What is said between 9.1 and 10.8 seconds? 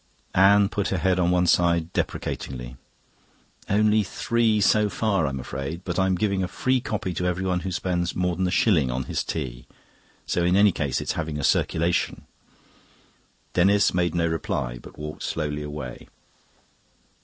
tea. So in any